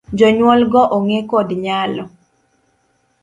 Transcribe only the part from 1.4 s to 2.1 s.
nyalo.